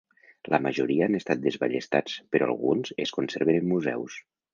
La 0.51 0.59
majoria 0.67 1.03
han 1.07 1.17
estat 1.17 1.43
desballestats, 1.43 2.15
però 2.37 2.47
alguns 2.53 2.95
es 3.05 3.13
conserven 3.19 3.59
en 3.61 3.69
museus. 3.75 4.17